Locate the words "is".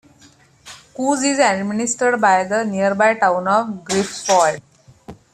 1.21-1.37